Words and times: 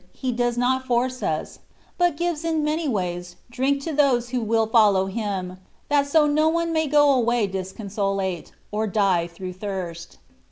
He 0.13 0.31
does 0.31 0.57
not 0.57 0.83
force 0.87 1.21
us, 1.21 1.59
but 1.95 2.17
gives 2.17 2.43
in 2.43 2.63
many 2.63 2.87
ways 2.87 3.35
drink 3.51 3.83
to 3.83 3.93
those 3.93 4.29
who 4.29 4.41
will 4.41 4.65
follow 4.65 5.05
Him, 5.05 5.57
that 5.89 6.07
so 6.07 6.25
no 6.25 6.49
one 6.49 6.73
may 6.73 6.87
go 6.87 7.13
away 7.13 7.45
disconsolate, 7.45 8.51
or 8.71 8.87
die 8.87 9.27
through 9.27 9.53
thirst. 9.53 10.17